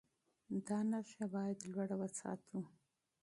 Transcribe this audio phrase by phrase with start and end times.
[0.67, 2.59] دا نښه باید لوړه وساتو.